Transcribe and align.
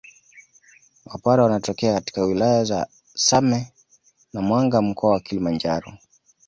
Wapare 1.05 1.41
wanatokea 1.41 1.93
katika 1.93 2.21
wilaya 2.23 2.63
za 2.63 2.87
Same 3.15 3.73
na 4.33 4.41
Mwanga 4.41 4.81
mkoa 4.81 5.11
wa 5.11 5.19
Kilimanjaro 5.19 5.97